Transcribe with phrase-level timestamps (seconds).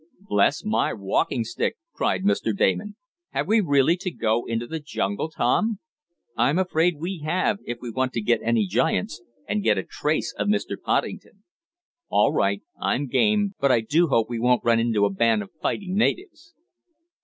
[0.21, 2.57] "Bless my walking stick!" cried Mr.
[2.57, 2.95] Damon.
[3.33, 5.77] "Have we really to go into the jungle, Tom?"
[6.35, 10.33] "I'm afraid we have, if we want to get any giants, and get a trace
[10.39, 10.75] of Mr.
[10.83, 11.43] Poddington."
[12.09, 15.51] "All right, I'm game, but I do hope we won't run into a band of
[15.61, 16.55] fighting natives."